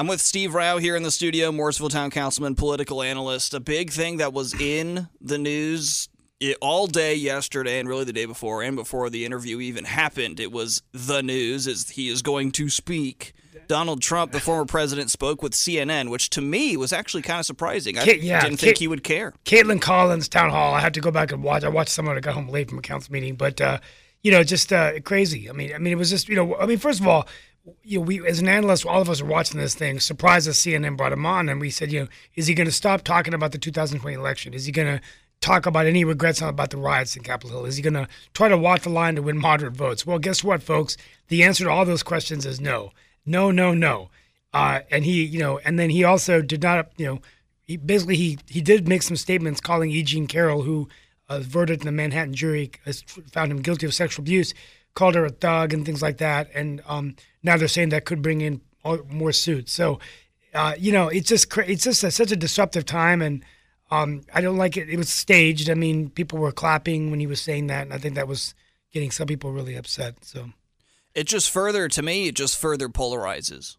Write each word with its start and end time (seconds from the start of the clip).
I'm 0.00 0.06
with 0.06 0.22
Steve 0.22 0.54
Rao 0.54 0.78
here 0.78 0.96
in 0.96 1.02
the 1.02 1.10
studio, 1.10 1.52
Morrisville 1.52 1.90
Town 1.90 2.10
Councilman, 2.10 2.54
political 2.54 3.02
analyst. 3.02 3.52
A 3.52 3.60
big 3.60 3.90
thing 3.90 4.16
that 4.16 4.32
was 4.32 4.58
in 4.58 5.08
the 5.20 5.36
news 5.36 6.08
all 6.62 6.86
day 6.86 7.14
yesterday 7.14 7.78
and 7.78 7.86
really 7.86 8.04
the 8.04 8.12
day 8.14 8.24
before 8.24 8.62
and 8.62 8.76
before 8.76 9.10
the 9.10 9.26
interview 9.26 9.60
even 9.60 9.84
happened, 9.84 10.40
it 10.40 10.50
was 10.50 10.82
the 10.92 11.22
news 11.22 11.66
is 11.66 11.90
he 11.90 12.08
is 12.08 12.22
going 12.22 12.50
to 12.52 12.70
speak. 12.70 13.34
Donald 13.68 14.00
Trump, 14.00 14.32
the 14.32 14.40
former 14.40 14.64
president, 14.64 15.10
spoke 15.10 15.42
with 15.42 15.52
CNN, 15.52 16.08
which 16.08 16.30
to 16.30 16.40
me 16.40 16.78
was 16.78 16.94
actually 16.94 17.20
kind 17.20 17.40
of 17.40 17.44
surprising. 17.44 17.98
I 17.98 18.04
yeah, 18.04 18.40
didn't 18.40 18.56
Kate- 18.56 18.68
think 18.68 18.78
he 18.78 18.88
would 18.88 19.04
care. 19.04 19.34
Kaitlan 19.44 19.82
Collins 19.82 20.30
town 20.30 20.48
hall. 20.48 20.72
I 20.72 20.80
had 20.80 20.94
to 20.94 21.02
go 21.02 21.10
back 21.10 21.30
and 21.30 21.42
watch. 21.42 21.62
I 21.62 21.68
watched 21.68 21.90
someone 21.90 22.14
that 22.14 22.22
got 22.22 22.32
home 22.32 22.48
late 22.48 22.70
from 22.70 22.78
a 22.78 22.82
council 22.82 23.12
meeting, 23.12 23.34
but 23.34 23.60
uh, 23.60 23.80
you 24.22 24.30
know, 24.30 24.42
just 24.44 24.72
uh, 24.72 24.98
crazy. 25.00 25.50
I 25.50 25.52
mean, 25.52 25.74
I 25.74 25.78
mean, 25.78 25.92
it 25.92 25.96
was 25.96 26.08
just 26.08 26.26
you 26.26 26.36
know, 26.36 26.56
I 26.56 26.64
mean, 26.64 26.78
first 26.78 27.00
of 27.00 27.06
all, 27.06 27.28
you 27.82 27.98
know, 27.98 28.04
we 28.04 28.26
as 28.26 28.40
an 28.40 28.48
analyst, 28.48 28.86
all 28.86 29.02
of 29.02 29.10
us 29.10 29.20
are 29.20 29.26
watching 29.26 29.60
this 29.60 29.74
thing. 29.74 30.00
Surprised 30.00 30.46
that 30.46 30.52
CNN 30.52 30.96
brought 30.96 31.12
him 31.12 31.26
on, 31.26 31.48
and 31.48 31.60
we 31.60 31.70
said, 31.70 31.92
you 31.92 32.00
know, 32.00 32.08
is 32.34 32.46
he 32.46 32.54
going 32.54 32.66
to 32.66 32.72
stop 32.72 33.02
talking 33.02 33.34
about 33.34 33.52
the 33.52 33.58
2020 33.58 34.16
election? 34.16 34.54
Is 34.54 34.66
he 34.66 34.72
going 34.72 34.98
to 34.98 35.04
talk 35.40 35.66
about 35.66 35.86
any 35.86 36.04
regrets 36.04 36.40
about 36.40 36.70
the 36.70 36.76
riots 36.76 37.16
in 37.16 37.22
Capitol 37.22 37.50
Hill? 37.50 37.66
Is 37.66 37.76
he 37.76 37.82
going 37.82 37.94
to 37.94 38.08
try 38.34 38.48
to 38.48 38.58
walk 38.58 38.82
the 38.82 38.90
line 38.90 39.16
to 39.16 39.22
win 39.22 39.38
moderate 39.38 39.74
votes? 39.74 40.06
Well, 40.06 40.18
guess 40.18 40.44
what, 40.44 40.62
folks? 40.62 40.96
The 41.28 41.42
answer 41.42 41.64
to 41.64 41.70
all 41.70 41.84
those 41.84 42.02
questions 42.02 42.46
is 42.46 42.60
no, 42.60 42.92
no, 43.24 43.50
no, 43.50 43.74
no. 43.74 44.10
Uh, 44.52 44.80
and 44.90 45.04
he, 45.04 45.24
you 45.24 45.38
know, 45.38 45.58
and 45.64 45.78
then 45.78 45.90
he 45.90 46.04
also 46.04 46.42
did 46.42 46.62
not, 46.62 46.90
you 46.96 47.06
know, 47.06 47.20
he 47.62 47.76
basically 47.76 48.16
he 48.16 48.38
he 48.48 48.60
did 48.60 48.88
make 48.88 49.02
some 49.02 49.16
statements 49.16 49.60
calling 49.60 49.90
E. 49.90 50.02
Jean 50.02 50.26
Carroll, 50.26 50.62
who 50.62 50.88
a 51.28 51.38
verdict 51.38 51.82
in 51.82 51.86
the 51.86 51.92
Manhattan 51.92 52.34
jury 52.34 52.72
found 53.30 53.52
him 53.52 53.62
guilty 53.62 53.86
of 53.86 53.94
sexual 53.94 54.24
abuse, 54.24 54.52
called 54.94 55.14
her 55.14 55.24
a 55.24 55.30
thug 55.30 55.72
and 55.72 55.84
things 55.86 56.02
like 56.02 56.18
that. 56.18 56.50
And 56.54 56.82
um, 56.86 57.16
now 57.42 57.56
they're 57.56 57.68
saying 57.68 57.90
that 57.90 58.04
could 58.04 58.22
bring 58.22 58.40
in 58.40 58.60
more 59.08 59.32
suits. 59.32 59.72
So, 59.72 60.00
uh, 60.54 60.74
you 60.78 60.92
know, 60.92 61.08
it's 61.08 61.28
just 61.28 61.50
cra- 61.50 61.68
it's 61.68 61.84
just 61.84 62.02
a, 62.02 62.10
such 62.10 62.32
a 62.32 62.36
disruptive 62.36 62.84
time, 62.84 63.22
and 63.22 63.44
um, 63.90 64.22
I 64.34 64.40
don't 64.40 64.56
like 64.56 64.76
it. 64.76 64.88
It 64.88 64.96
was 64.96 65.08
staged. 65.08 65.70
I 65.70 65.74
mean, 65.74 66.10
people 66.10 66.38
were 66.38 66.52
clapping 66.52 67.10
when 67.10 67.20
he 67.20 67.26
was 67.26 67.40
saying 67.40 67.68
that, 67.68 67.82
and 67.82 67.92
I 67.92 67.98
think 67.98 68.14
that 68.14 68.28
was 68.28 68.54
getting 68.92 69.10
some 69.10 69.26
people 69.26 69.52
really 69.52 69.76
upset. 69.76 70.24
So. 70.24 70.50
It 71.14 71.24
just 71.24 71.50
further, 71.50 71.88
to 71.88 72.02
me, 72.02 72.28
it 72.28 72.36
just 72.36 72.56
further 72.56 72.88
polarizes. 72.88 73.76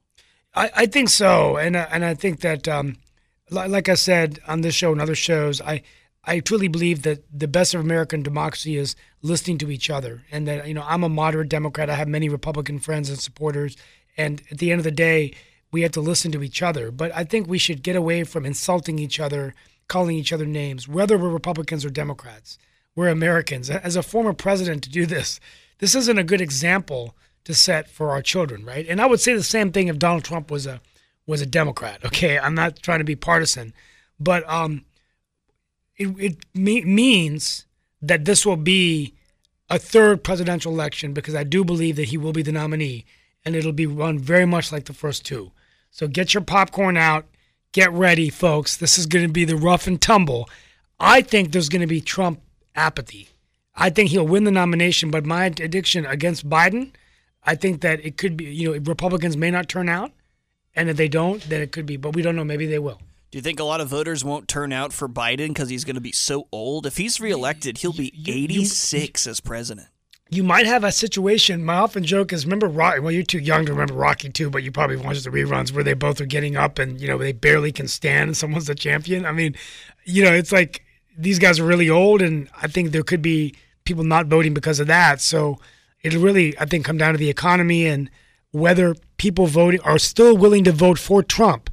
I, 0.54 0.70
I 0.76 0.86
think 0.86 1.09
so, 1.09 1.58
and 1.58 1.76
uh, 1.76 1.88
and 1.92 2.04
I 2.04 2.14
think 2.14 2.42
that, 2.42 2.67
um, 2.67 2.98
like 3.50 3.89
I 3.89 3.95
said 3.95 4.39
on 4.48 4.62
this 4.62 4.76
show 4.76 4.92
and 4.92 5.02
other 5.02 5.16
shows, 5.16 5.62
I 5.62 5.82
I 6.23 6.39
truly 6.39 6.67
believe 6.67 7.02
that 7.02 7.23
the 7.33 7.47
best 7.47 7.73
of 7.73 7.81
American 7.81 8.22
democracy 8.22 8.77
is 8.77 8.95
listening 9.22 9.58
to 9.59 9.72
each 9.72 9.89
other, 9.89 10.23
and 10.31 10.47
that 10.47 10.67
you 10.67 10.73
know 10.73 10.86
I'm 10.88 11.03
a 11.03 11.09
moderate 11.09 11.50
Democrat. 11.50 11.89
I 11.89 11.95
have 11.95 12.08
many 12.08 12.30
Republican 12.30 12.80
friends 12.80 13.09
and 13.09 13.19
supporters, 13.19 13.75
and 14.17 14.42
at 14.52 14.59
the 14.59 14.72
end 14.72 14.80
of 14.80 14.83
the 14.83 14.92
day, 14.92 15.33
we 15.72 15.81
have 15.81 15.92
to 15.94 16.02
listen 16.02 16.31
to 16.33 16.44
each 16.44 16.61
other. 16.61 16.92
But 16.92 17.11
I 17.16 17.23
think 17.23 17.47
we 17.47 17.58
should 17.58 17.83
get 17.83 17.95
away 17.95 18.23
from 18.23 18.45
insulting 18.45 18.99
each 18.99 19.19
other, 19.19 19.55
calling 19.88 20.16
each 20.16 20.33
other 20.33 20.45
names, 20.45 20.88
whether 20.88 21.17
we're 21.17 21.30
Republicans 21.30 21.83
or 21.83 21.89
Democrats. 21.89 22.59
We're 22.95 23.08
Americans. 23.08 23.69
As 23.69 23.95
a 23.95 24.03
former 24.03 24.33
president, 24.33 24.83
to 24.83 24.89
do 24.89 25.05
this, 25.05 25.39
this 25.80 25.95
isn't 25.95 26.19
a 26.19 26.23
good 26.23 26.42
example 26.42 27.16
to 27.45 27.53
set 27.53 27.89
for 27.89 28.11
our 28.11 28.22
children, 28.22 28.66
right? 28.66 28.86
And 28.88 29.02
I 29.02 29.05
would 29.05 29.19
say 29.19 29.33
the 29.33 29.44
same 29.44 29.72
thing 29.72 29.88
if 29.88 29.97
Donald 29.97 30.23
Trump 30.23 30.52
was 30.52 30.67
a 30.67 30.81
was 31.25 31.42
a 31.42 31.45
Democrat. 31.45 32.03
Okay, 32.05 32.38
I'm 32.38 32.55
not 32.55 32.81
trying 32.83 32.99
to 32.99 33.05
be 33.05 33.16
partisan, 33.16 33.73
but 34.19 34.47
um, 34.49 34.86
it 36.02 36.20
it 36.20 36.38
me- 36.54 36.84
means 36.84 37.66
that 38.02 38.26
this 38.26 38.46
will 38.46 38.58
be 38.58 39.14
a 39.70 39.80
third 39.80 40.24
presidential 40.24 40.74
election 40.74 41.14
because 41.14 41.36
I 41.36 41.44
do 41.44 41.64
believe 41.64 41.96
that 41.96 42.10
he 42.10 42.18
will 42.18 42.34
be 42.34 42.42
the 42.42 42.52
nominee, 42.52 43.06
and 43.46 43.56
it'll 43.56 43.72
be 43.72 43.86
run 43.86 44.20
very 44.20 44.46
much 44.46 44.72
like 44.72 44.86
the 44.86 44.94
first 44.94 45.26
two. 45.26 45.52
So 45.92 46.08
get 46.08 46.34
your 46.34 46.44
popcorn 46.44 46.98
out, 46.98 47.26
get 47.72 47.92
ready, 47.92 48.30
folks. 48.30 48.76
This 48.76 48.98
is 48.98 49.06
going 49.06 49.26
to 49.26 49.32
be 49.32 49.46
the 49.46 49.56
rough 49.56 49.88
and 49.88 50.02
tumble. 50.02 50.50
I 51.00 51.22
think 51.22 51.52
there's 51.52 51.70
going 51.70 51.82
to 51.82 51.88
be 51.88 52.02
Trump 52.02 52.42
apathy. 52.76 53.30
I 53.76 53.90
think 53.90 54.10
he'll 54.10 54.28
win 54.28 54.44
the 54.44 54.52
nomination, 54.52 55.11
but 55.11 55.26
my 55.26 55.45
addiction 55.45 56.06
against 56.06 56.50
Biden, 56.50 56.92
I 57.44 57.56
think 57.56 57.82
that 57.82 58.04
it 58.06 58.17
could 58.17 58.38
be, 58.38 58.45
you 58.45 58.73
know, 58.73 58.80
Republicans 58.80 59.38
may 59.38 59.52
not 59.52 59.70
turn 59.70 59.90
out, 59.90 60.11
and 60.76 60.90
if 60.90 60.98
they 60.98 61.08
don't, 61.08 61.42
then 61.44 61.61
it 61.61 61.72
could 61.72 61.86
be, 61.86 61.98
but 61.98 62.16
we 62.16 62.22
don't 62.22 62.36
know. 62.36 62.44
Maybe 62.44 62.66
they 62.66 62.80
will. 62.80 63.00
Do 63.31 63.37
you 63.37 63.42
think 63.42 63.61
a 63.61 63.64
lot 63.64 63.80
of 63.80 63.87
voters 63.87 64.25
won't 64.25 64.49
turn 64.49 64.73
out 64.73 64.92
for 64.92 65.08
Biden 65.08 65.47
because 65.47 65.69
he's 65.69 65.86
going 65.86 65.95
to 65.95 66.02
be 66.02 66.11
so 66.11 66.49
old? 66.52 66.86
If 66.86 66.97
he's 66.97 67.21
reelected, 67.21 67.77
he'll 67.77 67.93
be 67.93 68.14
86 68.27 69.25
as 69.25 69.39
president. 69.39 69.87
You 70.30 70.43
might 70.43 70.65
have 70.65 70.83
a 70.83 70.92
situation. 70.92 71.64
My 71.64 71.75
often 71.75 72.03
joke 72.03 72.33
is, 72.33 72.45
remember 72.45 72.67
Rocky? 72.67 72.99
Well, 72.99 73.14
you're 73.14 73.23
too 73.23 73.39
young 73.39 73.65
to 73.65 73.71
remember 73.71 73.93
Rocky 73.93 74.30
too, 74.30 74.49
but 74.49 74.64
you 74.64 74.71
probably 74.73 74.97
watched 74.97 75.23
the 75.23 75.30
reruns 75.30 75.71
where 75.71 75.83
they 75.83 75.93
both 75.93 76.19
are 76.19 76.25
getting 76.25 76.58
up 76.58 76.77
and 76.77 76.99
you 76.99 77.08
know 77.08 77.17
they 77.17 77.31
barely 77.31 77.71
can 77.71 77.87
stand, 77.87 78.30
and 78.30 78.36
someone's 78.36 78.67
the 78.67 78.75
champion. 78.75 79.25
I 79.25 79.31
mean, 79.31 79.55
you 80.03 80.23
know, 80.25 80.33
it's 80.33 80.52
like 80.52 80.83
these 81.17 81.39
guys 81.39 81.58
are 81.58 81.65
really 81.65 81.89
old, 81.89 82.21
and 82.21 82.49
I 82.61 82.67
think 82.67 82.92
there 82.92 83.03
could 83.03 83.21
be 83.21 83.55
people 83.86 84.03
not 84.03 84.27
voting 84.27 84.53
because 84.53 84.81
of 84.81 84.87
that. 84.87 85.21
So 85.21 85.58
it'll 86.02 86.21
really, 86.21 86.58
I 86.59 86.65
think, 86.65 86.83
come 86.83 86.98
down 86.98 87.13
to 87.13 87.17
the 87.17 87.30
economy 87.30 87.87
and 87.87 88.09
whether 88.52 88.93
people 89.15 89.48
voting 89.48 89.80
are 89.81 89.99
still 89.99 90.36
willing 90.36 90.65
to 90.65 90.73
vote 90.73 90.99
for 90.99 91.23
Trump, 91.23 91.69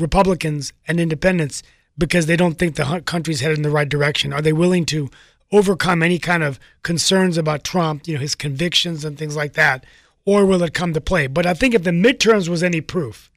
Republicans 0.00 0.72
and 0.88 0.98
independents, 0.98 1.62
because 1.98 2.26
they 2.26 2.36
don't 2.36 2.58
think 2.58 2.76
the 2.76 3.02
country's 3.04 3.40
headed 3.40 3.58
in 3.58 3.62
the 3.62 3.70
right 3.70 3.88
direction. 3.88 4.32
Are 4.32 4.42
they 4.42 4.52
willing 4.52 4.86
to 4.86 5.10
overcome 5.52 6.02
any 6.02 6.18
kind 6.18 6.42
of 6.42 6.58
concerns 6.82 7.36
about 7.36 7.64
Trump, 7.64 8.06
you 8.06 8.14
know, 8.14 8.20
his 8.20 8.34
convictions 8.34 9.04
and 9.04 9.18
things 9.18 9.36
like 9.36 9.54
that, 9.54 9.84
or 10.24 10.46
will 10.46 10.62
it 10.62 10.74
come 10.74 10.92
to 10.92 11.00
play? 11.00 11.26
But 11.26 11.46
I 11.46 11.54
think 11.54 11.74
if 11.74 11.82
the 11.82 11.90
midterms 11.90 12.48
was 12.48 12.62
any 12.62 12.80
proof, 12.80 13.30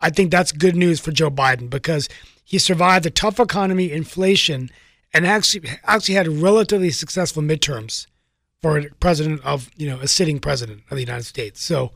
I 0.00 0.10
think 0.10 0.30
that's 0.30 0.52
good 0.52 0.76
news 0.76 1.00
for 1.00 1.12
Joe 1.12 1.30
Biden 1.30 1.70
because 1.70 2.08
he 2.44 2.58
survived 2.58 3.06
a 3.06 3.10
tough 3.10 3.38
economy, 3.38 3.92
inflation, 3.92 4.70
and 5.12 5.26
actually 5.26 5.68
actually 5.84 6.14
had 6.14 6.28
relatively 6.28 6.90
successful 6.90 7.42
midterms 7.42 8.06
for 8.60 8.78
a 8.78 8.90
president 9.00 9.44
of 9.44 9.70
you 9.76 9.88
know 9.88 10.00
a 10.00 10.08
sitting 10.08 10.38
president 10.38 10.82
of 10.90 10.96
the 10.96 11.02
United 11.02 11.24
States. 11.24 11.62
So 11.62 11.92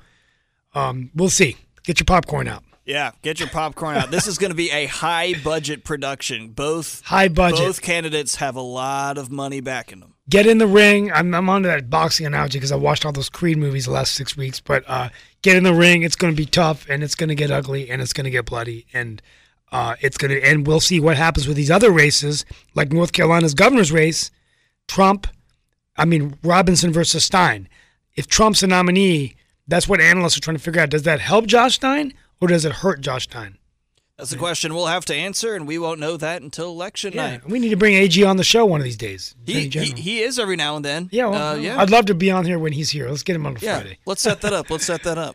um, 0.75 1.11
we'll 1.15 1.31
see. 1.31 1.57
Get 1.85 1.99
your 1.99 2.07
popcorn 2.07 2.49
out. 2.49 2.63
Yeah, 2.85 3.13
get 3.23 3.41
your 3.41 3.49
popcorn 3.49 3.97
out. 3.97 4.11
This 4.11 4.27
is 4.27 4.37
going 4.37 4.51
to 4.51 4.57
be 4.57 4.71
a 4.71 4.87
high 4.87 5.35
budget 5.43 5.85
production. 5.85 6.49
Both 6.49 7.03
High 7.05 7.29
budget. 7.29 7.61
Both 7.61 7.81
candidates 7.83 8.37
have 8.37 8.57
a 8.57 8.61
lot 8.61 9.17
of 9.17 9.31
money 9.31 9.61
backing 9.61 10.01
them. 10.01 10.15
Get 10.29 10.47
in 10.47 10.59
the 10.59 10.67
ring. 10.67 11.11
I'm, 11.11 11.35
I'm 11.35 11.49
onto 11.49 11.69
that 11.69 11.89
boxing 11.89 12.27
analogy 12.27 12.59
because 12.59 12.73
I 12.73 12.77
watched 12.77 13.07
all 13.07 13.13
those 13.13 13.31
Creed 13.31 13.57
movies 13.57 13.87
the 13.87 13.91
last 13.91 14.13
six 14.13 14.37
weeks. 14.37 14.61
But 14.61 14.85
uh, 14.87 15.09
get 15.43 15.57
in 15.57 15.65
the 15.65 15.75
ring. 15.75 16.03
It's 16.03 16.17
going 16.17 16.35
to 16.35 16.37
be 16.37 16.47
tough, 16.47 16.87
and 16.89 17.03
it's 17.03 17.15
going 17.15 17.29
to 17.29 17.35
get 17.35 17.51
ugly, 17.51 17.91
and 17.91 18.03
it's 18.03 18.13
going 18.13 18.25
to 18.25 18.31
get 18.31 18.45
bloody, 18.45 18.87
and 18.93 19.23
uh, 19.73 19.97
it's 20.01 20.19
going 20.19 20.31
to. 20.31 20.43
And 20.43 20.67
we'll 20.67 20.81
see 20.81 21.01
what 21.01 21.17
happens 21.17 21.47
with 21.49 21.57
these 21.57 21.71
other 21.71 21.91
races, 21.91 22.45
like 22.75 22.93
North 22.93 23.13
Carolina's 23.13 23.55
governor's 23.55 23.93
race. 23.93 24.31
Trump, 24.89 25.27
I 25.97 26.05
mean 26.05 26.39
Robinson 26.43 26.93
versus 26.93 27.25
Stein. 27.25 27.69
If 28.15 28.27
Trump's 28.27 28.63
a 28.63 28.67
nominee, 28.67 29.37
that's 29.67 29.89
what 29.89 30.01
analysts 30.01 30.37
are 30.37 30.41
trying 30.41 30.57
to 30.57 30.63
figure 30.63 30.83
out. 30.83 30.91
Does 30.91 31.05
that 31.05 31.21
help 31.21 31.47
Josh 31.47 31.77
Stein 31.77 32.13
or 32.45 32.49
does 32.49 32.65
it 32.65 32.73
hurt 32.73 33.01
Josh 33.01 33.25
Stein? 33.25 33.59
That's 34.19 34.33
a 34.33 34.39
question 34.39 34.73
we'll 34.75 34.87
have 34.87 35.05
to 35.07 35.15
answer, 35.15 35.57
and 35.57 35.67
we 35.67 35.77
won't 35.77 35.99
know 35.99 36.17
that 36.17 36.41
until 36.41 36.69
election 36.69 37.15
Yeah, 37.15 37.31
night. 37.31 37.49
we 37.49 37.59
need 37.59 37.71
to 37.71 37.77
bring 37.77 37.95
AG 37.95 38.23
on 38.23 38.37
the 38.37 38.45
show 38.45 38.65
one 38.65 38.81
of 38.81 38.85
these 38.85 38.97
days. 38.97 39.35
He, 39.45 39.69
he 39.69 39.87
he 39.91 40.23
is 40.23 40.39
every 40.39 40.55
now 40.55 40.77
and 40.77 40.85
then. 40.85 41.09
yeah, 41.11 41.27
well, 41.27 41.55
Uh, 41.55 41.57
yeah. 41.57 41.81
I'd 41.81 41.91
love 41.91 42.07
to 42.07 42.15
be 42.15 42.31
on 42.31 42.45
here 42.45 42.57
when 42.59 42.73
he's 42.73 42.91
here. 42.91 43.09
Let's 43.09 43.25
get 43.25 43.35
him 43.35 43.45
on 43.45 43.57
yeah. 43.61 43.81
Friday. 43.81 43.99
Let's 44.07 44.23
set 44.23 44.41
that 44.43 44.53
up. 44.53 44.71
Let's 44.71 44.87
set 44.87 45.03
that 45.03 45.19
up. 45.19 45.33